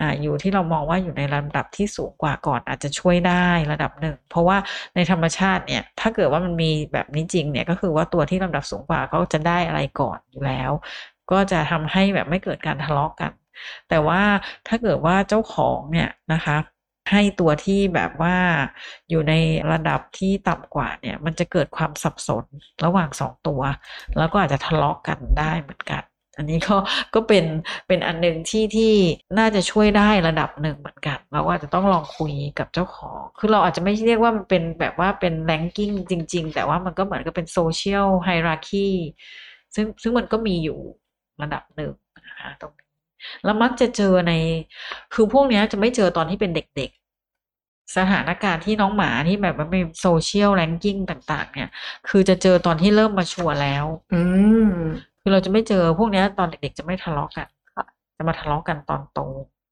[0.00, 4.56] ออยู่ที่เรามองว่าอยู่ในลำดับที่สูงกว่าก่อนอาจจะช่วยได้ระดับหนึ่งเพราะว่า
[4.94, 10.70] ในธรรมชาติเนี่ยถ้าเกิดว่ามันมีแบบนี้จริงเนี่ยก็คือว่าตัวที่ลำดับสูงกว่าเขาจะได้อะไรก่อนอยู่แล้ว
[11.30, 13.32] ก็จะทำให้แบบไม่เกิดการทะเลาะกัน
[13.88, 14.22] แต่ว่า
[14.68, 16.56] ถ้าเกิดว่าเจ้าของเนี่ยนะคะ
[17.10, 18.36] ให้ตัวที่แบบว่า
[19.10, 19.34] อยู่ใน
[19.72, 22.44] ระดับที่ต่ำกว่าเนี่ย มันจะเกิดความสับสน
[22.84, 23.60] ระหว่างสองตัว
[24.18, 26.02] แล้วก็อาจจะทะเลาะกันได้เหมือนกัน
[26.38, 26.76] อันนี้ก็
[27.14, 27.44] ก็เป็น
[27.88, 28.92] เป็นอันหนึ่งที่ที่
[29.38, 38.88] น่าจะช่วยได้ระดับหนึ่งเหมือนกันเราอาจจะต้องลองคุยกับเจ้าของ คือเราอาจจะไม่เรียกว่ามันเป็นแบบว่าเป็นแรงกิ้งจริง ๆ แต่ว่ามันก็เหมือนกับเป็นโซเชียลไฮรักี
[39.74, 40.78] ซึ่งซึ่งมันก็มีอยู่
[41.42, 41.92] ระดับหนึ่ง
[42.26, 42.91] นะคะตรงนี้
[43.44, 44.32] แล้วมักจะเจอใน
[45.14, 51.70] คือพวกเนี้ยจะไม่เจอตอนที่เป็นเด็กๆ สถานการณ์ที่น้องหมาที่แบบว่าเป็นโซเชียลแรงกิ้งต่าง ๆ เนี่ย
[52.08, 54.20] คือจะเจอตอนที่เริ่มมาชัวร์แล้ว อื
[54.64, 54.66] ม
[55.20, 59.20] คือเราจะไม่เจอพวกเนี้ยตอนเด็กๆจะไม่ทะเลาะกันค่ะจะมาทะเลาะกันตอนโต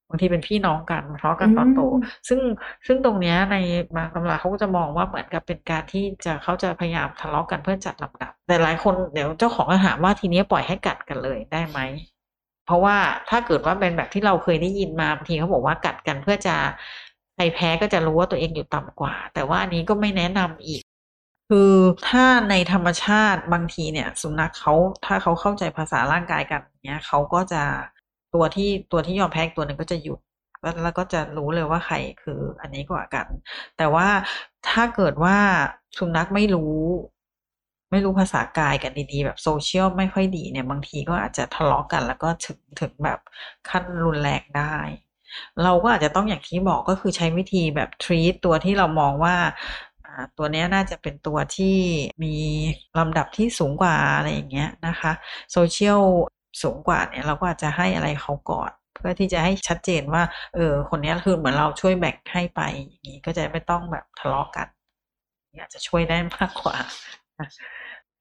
[0.09, 2.39] บางทีเป็นพี่น้องกันมาทะเลาะกันตอนโตอืมซึ่ง
[2.87, 3.55] ซึ่งตรงเนี้ยใน
[3.95, 11.79] บางตำราเขาก็จะมองว่าเหมือนกับเป็นการที่จะเขาจะพยายามทะเลาะกันเพื่อจัดลำดับ แต่หลายคนเดี๋ยวเจ้าของก็ถามว่าทีเนี้ยปล่อยให้กัดกันเลยได้ไหม
[12.10, 12.10] เพ
[12.71, 12.97] ราะว่า
[13.29, 16.55] ถ้าเกิดว่าเป็นแบบที่เราเคยได้ยินมาบางทีเขาบอกว่ากัดกันเพื่อจะ
[17.35, 20.81] ใครแพ้ก็จะรู้ว่าตัวเองอยู่ต่ำกว่า แต่ว่าอันนี้ก็ไม่แนะนำอีก
[21.49, 21.73] คือ
[22.09, 24.73] ถ้าในธรรมชาติบางทีเนี่ย สุนัขเขา
[25.05, 27.63] ถ้าเขาเข้าใจภาษาร่างกายกันเนี้ยเขาก็จะ
[28.33, 30.19] ตัวที่ตัวที่ยอมแพ้ตัวหนึ่งก็จะหยุด
[30.61, 33.27] แล้วแล้วก็จะรู้เลยว่าใครคืออันนี้กว่ากัน
[33.77, 34.07] แต่ว่า
[34.69, 35.37] ถ้าเกิดว่า
[35.97, 36.77] สุนัขไม่รู้
[37.91, 43.19] ไม่รู้ภาษากายกันดีๆ แบบโซเชียลไม่ค่อยดีเนี่ย บางทีก็อาจจะทะเลาะกัน แล้วก็ถึงถึงแบบ
[43.69, 44.75] ขั้นรุนแรงได้
[45.63, 49.35] เราก็อาจจะต้องอย่างที่บอกก็คือใช้วิธีแบบ treat ตัวที่เรามองว่า
[50.37, 51.77] ตัวนี้น่าจะเป็นตัวที่
[52.23, 52.35] มี
[52.99, 55.11] ลำดับที่สูงกว่าอะไรอย่างเงี้ยนะคะ
[55.51, 56.01] โซเชียล
[56.63, 60.23] สูงกว่าเนี่ยเราก็อาจจะให้อะไรเขาก่อนเพื่อที่จะให้ชัดเจนว่า
[60.55, 64.67] เออ คนนี้คือเหมือนเราช่วยแบ่งให้ไปอย่างนี้ก็จะไม่ต้องแบบทะเลาะกัน
[65.59, 66.75] อาจจะช่วยได้มากกว่า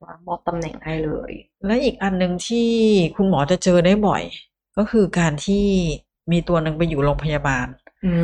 [0.03, 1.33] ว่ามอบตำแหน่งให้เลย
[1.67, 2.69] และอีกอันหนึ่งที่
[3.17, 4.23] คุณหมอจะเจอได้บ่อย
[4.77, 5.67] ก็คือการที่
[6.33, 7.67] มีตัวหนึ่งไปอยู่โรงพยาบาล
[8.07, 8.15] อื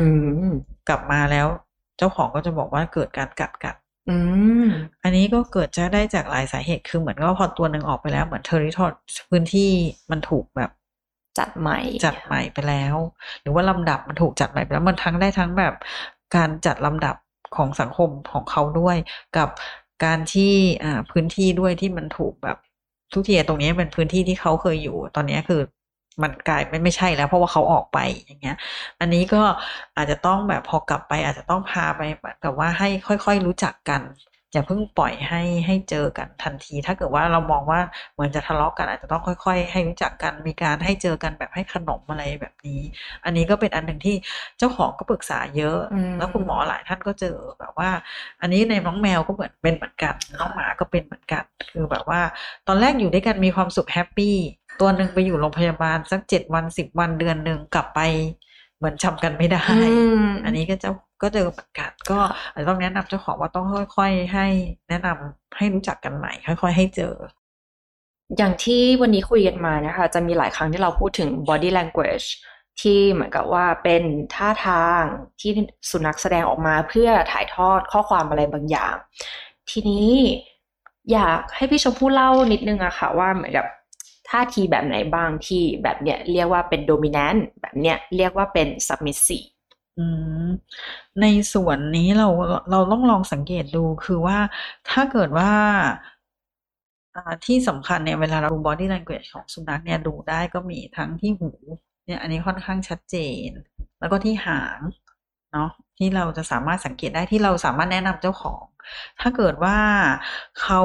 [0.45, 0.49] ม
[0.89, 1.47] กลับมาแล้ว
[1.97, 3.75] เจ้าของก็จะบอกว่าเกิดการกัดกัด
[4.09, 4.17] อื
[4.65, 4.67] ม
[5.03, 8.91] อันนี้ก็เกิดจะได้จากหลายสาเหตุคือเหมือนก็พอตัวหนึ่งออกไปแล้วเหมือนเทอริทอร
[9.29, 9.71] พื้นที่
[10.11, 10.71] มันถูกแบบ
[11.39, 12.95] จัดใหม่ จัดใหม่ไปแล้ว
[13.41, 15.73] หรือว่าลำดับมันถูกจัดใหม่ไปแล้วมันทั้งได้ทั้งแบบ
[16.35, 17.15] การจัดลำดับ
[17.55, 18.97] ของสังคมของเขาด้วย
[19.37, 19.49] กับ
[20.03, 22.57] การที่อ่าพื้นที่ด้วยที่มันถูกแบบ
[23.13, 25.61] ทุกทีตรงนี้เป็นพื้นที่ที่เขาเคยอยู่ ตอนนี้คือ
[26.23, 28.57] มันกลายไม่ไม่ใช่แล้ว เพราะว่าเขาออกไปอย่างเงี้ย
[28.99, 29.41] อันนี้ก็
[29.97, 32.01] อาจจะต้องแบบพอกลับไป อาจจะต้องพาไป
[32.41, 34.01] แบบว่าให้ค่อย ๆ รู้จักกัน
[34.53, 37.79] อย่าเพิ่งปล่อยให้ให้เจอกันทันที ถ้าเกิดว่าเรามองว่า
[38.13, 42.81] เหมือนจะทะเลาะกกันอาจจะต้องค่อย ๆ ให้รู้จักกันมีการให้เจอกันแบบให้ขนมอะไรแบบนี้
[43.25, 44.15] อันนี้ก็เป็นอันหนึ่งที่
[44.57, 45.79] เจ้าของก็ปรึกษาเยอะ
[46.17, 47.89] แล้วคุณหมอหลายท่านก็เจอแบบว่า
[48.41, 52.21] อันนี้ในน้องแมวก็เหมือนเป็นเหมือนกันน้องหมาก็เป็นเหมือนกัน คือแบบว่า
[52.67, 54.35] ตอนแรกอยู่ด้วยกันมีความสุขแฮปปี้
[54.79, 57.99] ตัวหนึ่งไปอยู่โรงพยาบาลสักเจ็ดวันสิบวันเดือนหนึ่งกลับไป
[58.77, 59.63] เหมือนจำกันไม่ได้
[60.45, 60.89] อันนี้ก็จะ
[61.21, 62.19] ก็เจอเหมือนกันก็
[62.51, 63.65] อาจจะต้องแนะนำเจ้าของว่าต้อง
[63.97, 64.45] ค่อย ๆ ให้
[64.89, 67.15] แนะนำให้รู้จักกันใหม่ ค่อย ๆ ให้เจอ
[68.37, 72.27] อย่างที่วันนี้คุยกันมานะคะ จะมีหลายครั้งที่เราพูดถึง body language
[72.81, 74.03] ที่เหมือนกับว่าเป็น
[74.33, 75.03] ท่าทาง
[75.41, 75.51] ที่
[75.89, 78.93] สุนัขแสดงออกมาเพื่อถ่ายทอดข้อความอะไรบางอย่าง
[79.69, 80.11] ทีนี้
[81.11, 83.65] อยากให้พี่ชมพู่เล่านิดนึงอะค่ะว่าเหมือนกับ
[84.29, 89.39] ท่าทีแบบไหนบ้างที่แบบเนี้ยเรียกว่าเป็นโดมิเนนต์แบบเนี้ยเรียกว่าเป็นซับมิสซี
[89.97, 90.05] อื
[90.47, 90.49] ม
[91.21, 92.27] ในส่วนนี้เรา
[92.71, 94.37] เราต้องลองสังเกตดูคือว่า
[94.89, 95.51] ถ้าเกิดว่า
[97.45, 101.49] ที่สำคัญเนี่ยเวลาเราดู body language ของสุนัขเนี่ยดูได้ก็มีทั้งที่หู
[102.05, 103.15] เนี่ยอันนี้ค่อนข้างชัดเจ
[103.47, 103.49] น
[103.99, 104.79] แล้วก็ที่หาง
[105.53, 108.63] เนาะที่เราจะสามารถสังเกตได้ที่เราสามารถแนะนำเจ้าของ
[109.21, 109.77] ถ้าเกิดว่า
[110.61, 110.81] เขา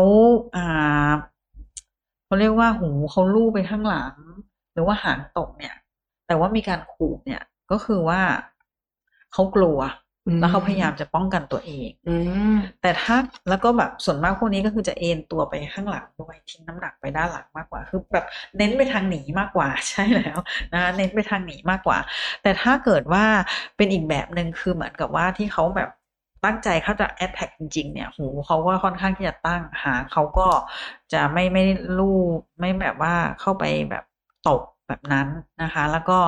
[0.57, 1.11] อ่า
[2.25, 4.15] เขาเรียกว่าหูเขาลู่ไปข้างหลัง
[4.73, 5.75] หรือว่าหางตกเนี่ย
[6.27, 8.21] แต่ว่ามีการขูดเนี่ยก็คือว่า
[9.33, 9.79] เขากลัว
[10.41, 12.17] แล้วเขาพยายามจะป้องกันตัวเองอื
[12.83, 13.17] แต่ถ้า
[13.49, 20.39] แล้วก็แบบส่วนมากพวกนี้ก็คือจะเอนตัวไปข้างหลังด้วยทิ้งน้ำหนักไปด้านหลังมากกว่า คือแบบเน้นไปทางหนีมากกว่าใช่แล้ว
[20.75, 21.99] นะเน้นไปทางหนีมากกว่า
[22.43, 23.25] แต่ถ้าเกิดว่า
[23.77, 25.91] เป็นอีกแบบหนึ่งคือเหมือนกับว่าที่เขาแบบ
[26.45, 30.49] ตั้งใจเขาจะแอดแท็กจริง ๆ เนี่ย หูเขาก็ค่อนข้างที่จะตั้งหาเขาก็
[31.13, 31.63] จะไม่ไม่
[31.99, 32.19] ลู่
[32.61, 34.05] ไม่แบบว่าเข้าไปแบบ
[34.49, 35.29] ตก แบบนั้น
[35.63, 36.19] นะคะ แล้วก็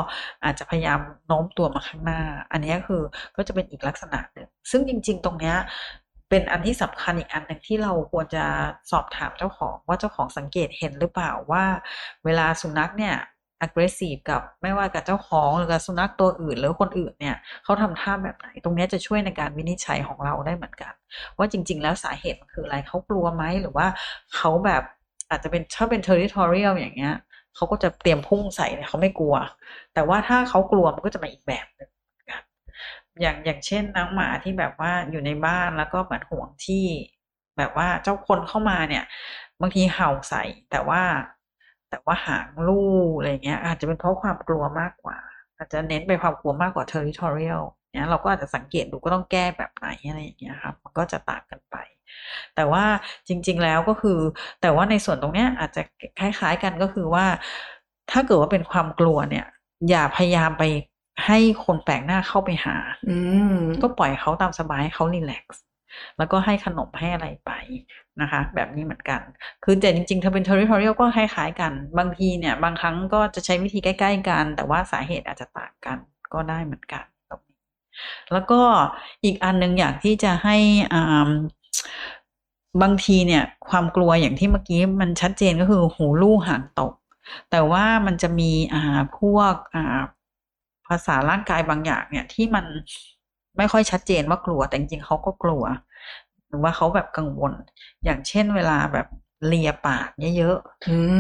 [0.44, 2.20] อาจจะพยายามโน้มตัวมาข้างหน้า
[2.52, 3.02] อันนี้คือ
[3.36, 5.56] ก็จะเป็นอีกลักษณะหนึ่งซึ่งจริง ๆ ตรงเนี้ย
[6.30, 8.44] เป็นอันที่สำคัญอีกอันหนึ่งที่เราควรจะ
[8.90, 11.64] สอบถามเจ้าของว่าเจ้าของสังเกตเห็นหรือเปล่าว่า
[12.24, 13.16] เวลาสุนัขเนี่ย
[13.66, 20.92] aggressive กับไม่ว่ากับเจ้าของหรือกับสุนัขตัวอื่น หรือคนอื่นเนี่ยเขาทำท่าแบบไหน ตรงนี้จะช่วยในการวินิจฉัยของเราได้เหมือนกัน
[21.38, 23.86] ว่าจริง ๆ แล้วสาเหตุมันคืออะไรเขากลัวไหมหรือว่า
[24.34, 24.82] เขาแบบ
[25.30, 27.14] อาจจะเป็นถ้าเป็น territorial อย่างเงี้ย
[27.56, 29.34] เขาก็จะเตรียมพุ่งใส่เนี่ยเขาไม่กลัว
[29.94, 31.90] แต่ว่าถ้าเขากลัวมันก็จะมาอีกแบบหนึ่ง
[33.20, 36.84] อย่างอย่างเช่นน้องหมาที่แบบว่าอยู่ในบ้านแล้วก็เหมือนห่วงที่
[37.58, 39.04] แบบว่าเจ้าคนเข้ามาเนี่ย
[39.60, 41.02] บางทีเห่าใส่ แต่ว่า
[41.90, 45.18] แต่ว่าหางลู่อะไรเงี้ย อาจจะเป็นเพราะความกลัวมากกว่า
[45.56, 47.62] อาจจะเน้นไปความกลัวมากกว่า territorial
[47.94, 51.76] เนี่ยเราก็อาจจะสังเกตดูก็ต้องแก้แบบไหนอะไรอย่างเงี้ยครับมันก็จะต่างกันไป
[52.56, 52.84] แต่ว่า
[53.28, 54.18] จริง ๆ แล้วก็คือ
[54.62, 55.82] แต่ว่าในส่วนตรงเนี้ยอาจจะ
[56.18, 57.26] คล้าย ๆ กันก็คือว่า
[58.10, 59.46] ถ้าเกิดว่าเป็นความกลัวเนี่ย
[59.88, 60.64] อย่าพยายามไป
[61.26, 62.76] ให้คนแปลกหน้าเข้าไปหา
[63.08, 63.16] อื
[63.82, 65.62] ก็ปล่อยเขาตามสบายให้เขารีแลกซ์
[66.18, 67.50] แล้วก็ให้ขนมให้อะไรไป
[68.20, 69.20] นะคะ แบบนี้เหมือนกัน
[69.64, 75.98] คือแต่จริงๆถ้าเป็น territorial ก็คล้ายๆกัน บางทีเนี่ย บางครั้งก็จะใช้วิธีใกล้ ๆ กัน แต่ว่าสาเหตุอาจจะต่างกัน
[76.32, 77.58] ก็ได้เหมือนกันตรงนี้
[78.32, 78.60] แล้วก็
[79.24, 80.56] อีกอันหนึ่งอยากที่จะให้
[80.94, 81.30] อ่า
[82.82, 86.92] บางทีเนี่ย ความกลัวอย่างที่เมื่อกี้มันชัดเจนก็คือหูลู่ห่างตก
[87.50, 90.00] แต่ว่ามันจะมีอ่าพวกอ่า
[90.86, 92.64] ภาษาร่างกายบางอย่างเนี่ยที่มัน
[93.56, 95.64] ไม่ค่อยชัดเจนว่ากลัวแต่จริงๆเขาก็กลัว
[96.48, 97.52] หรือว่าเขาแบบกังวล
[98.04, 99.06] อย่างเช่นเวลาแบบ
[99.46, 100.56] เลียปากเยอะ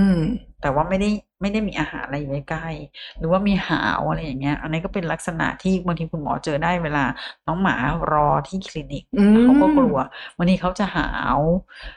[0.00, 1.08] ๆแต่ว่าไม่ได้
[1.44, 7.04] ไม่ได้มีอาหารอะไรอยู่ใกล้ๆหรือว่ามีหาวอะไรอย่างเงี้ย อันนี้ก็เป็นลักษณะที่บางทีคุณหมอเจอได้เวลา
[7.46, 7.76] น้องหมา
[8.12, 9.96] รอที่คลินิกอืมเขาก็กลัว
[10.36, 11.40] บางทีเขาจะหาว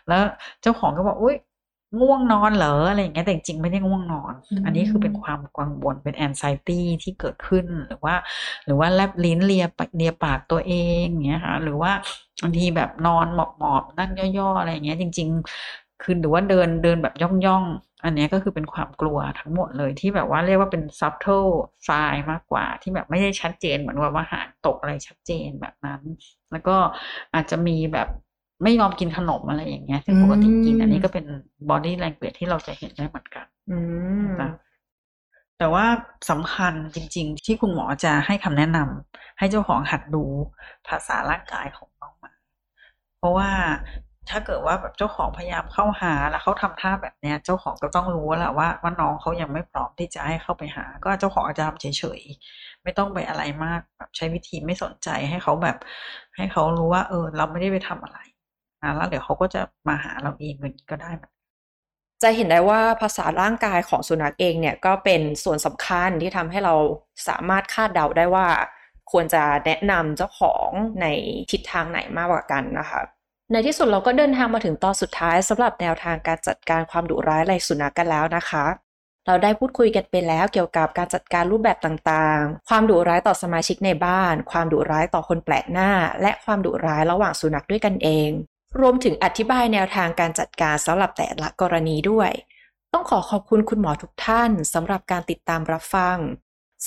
[0.07, 0.21] แล้ว
[0.62, 1.38] เจ้าของก็บอกอุ้ย
[1.99, 8.15] ง่วงนอนเหรออะไรอย่างเงี้ยแต่จริงๆไม่ได้ง่วงนอนอืมอันนี้คือเป็นความกังวลเป็นแอนไซตี้ที่เกิดขึ้นหรือว่า
[8.65, 11.91] หรือว่าแลบลิ้นเลียปากเลียปากตัวเองอย่างเงี้ยค่ะหรือว่า
[12.41, 15.29] บางทีแบบนอนหมอบหมอบๆนั่งย่อๆอะไรอย่างเงี้ยจริง
[15.67, 21.49] ๆ คือหรือว่าเดินเดินแบบย่องๆ อันเนี้ยก็คือเป็นความกลัวทั้งหมดเลยที่แบบว่าเรียกว่าเป็น subtle
[21.88, 26.01] sign มากกว่า ที่แบบไม่ได้ชัดเจนเหมือนว่าว่าอาหารตกอะไรชัดเจนแบบนั้น
[26.51, 26.75] แล้วก็
[27.33, 28.07] อาจจะมีแบบ
[28.63, 31.25] ไม่ยอมกินขนมอะไรอย่างเงี้ยซึ่งปกติกินอันนี้ก็เป็น
[31.69, 33.77] body language ที่เราจะเห็นได้เหมือนกันอื
[34.25, 34.51] มนะ
[35.57, 35.86] แต่ว่า
[36.29, 40.23] สำคัญจริง ๆ ที่คุณหมอจะให้คำแนะนำให้เจ้าของหัดดู
[40.88, 42.33] ภาษาร่างกายของน้องหมา
[43.17, 43.49] เพราะว่า
[44.31, 55.77] ถ้าเกิดว่าแบบเจ้าของพยายามเข้าหาแล้วเขาทำท่าแบบเนี้ย เจ้าของก็ต้องรู้แล้วแหละว่าว่าน้องเขายังไม่พร้อมที่จะให้เข้าไปหา ก็เจ้าของอาจจะทำเฉยๆไม่ต้องไปอะไรมากแบบใช้วิธีไม่สนใจให้เขาแบบ
[56.35, 58.19] ให้เขารู้ว่า เออ เราไม่ได้ไปทำอะไร
[58.83, 61.11] นะแล้วเดี๋ยวเขาก็จะมาหาเราเองอย่างนี้ก็ได้
[62.23, 66.75] จะเห็นได้ว่าภาษาร่างกายของสุนัขเองเนี่ยก็เป็นส่วนสำคัญที่ทำให้เรา
[67.27, 68.47] สามารถคาดเดาได้ว่า
[69.11, 70.69] ควรจะแนะนำเจ้าของ
[71.01, 71.05] ใน
[71.51, 73.01] ทิศทางไหนมากกว่ากันนะคะ
[73.51, 78.65] ในที่สุดเราก็เดินทางมาถึงตอนสุดท้ายสำหรับแนวทางการจัดการความดุร้ายในสุนัขกันแล้วนะคะ
[79.25, 88.29] เราได้พูดคุยกันไปแล้วเกี่ยวกับการจัดการรูปแบบต่างๆ ความดุร้ายต่อสมาชิกในบ้าน ความดุร้ายต่อคนแปลกหน้า และความดุร้ายระหว่างสุนัขด้วยกันเอง
[88.79, 92.31] รวมถึงอธิบายแนวทางการจัดการสำหรับแต่ละกรณีด้วย
[92.93, 96.17] ต้องขอขอบคุณคุณหมอทุกท่านสำหรับการติดตามรับฟัง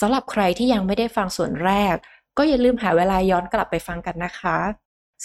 [0.00, 1.94] สำหรับใครที่ยังไม่ได้ฟังส่วนแรก
[2.38, 4.58] ก็อย่าลืมหาเวลาย้อนกลับไปฟังกันนะคะ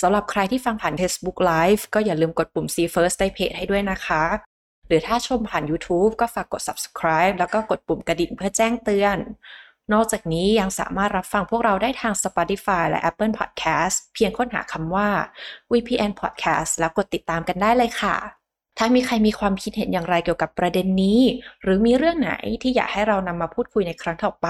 [0.01, 4.23] สำหรับใครที่ฟังผ่าน Facebook Live ก็อย่าลืมกดปุ่ม See First ในเพจให้ด้วยนะคะ
[4.87, 9.17] หรือถ้าชมผ่าน YouTube ก็ฝากกด Subscribe แล้วก็กดปุ่มกระดิ่งเพื่อแจ้งเตือน
[9.93, 15.07] นอกจากนี้ยังสามารถรับฟังพวกเราได้ทาง Spotify และ Apple Podcast เพียงค้นหาคำว่า
[15.71, 18.15] VPN Podcast แล้วกดติดตามกันได้เลยค่ะ
[18.77, 21.19] ถ้ามีใครมีความคิดเห็นอย่างไรเกี่ยวกับประเด็นนี้
[21.63, 24.49] หรือมีเรื่องไหนที่อยากให้เรานำมาพูดคุยในครั้งต่อไป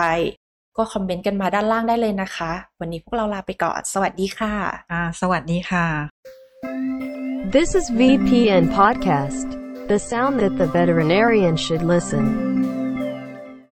[0.78, 4.54] ก็คอมเมนต์กันมาด้านล่างได้เลยนะคะ วันนี้พวกเราลาไปก่อน สวัสดีค่ะ
[4.92, 5.86] อ่าสวัสดีค่ะ
[7.56, 9.48] This is VPN Podcast,
[9.88, 12.75] the sound that the veterinarian should listen.